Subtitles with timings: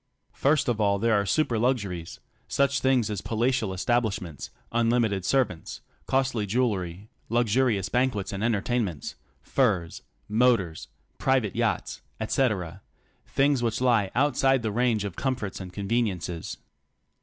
[0.33, 2.19] First of all there are super luxuries—
[2.57, 10.87] such things as palatial establishments, unHmited servants, costly jewelry, luxurious banquets and entertainments, furs, motors,
[11.19, 12.81] private yachts, etc.—
[13.37, 16.57] things which He outside the range of comforts and conveniences.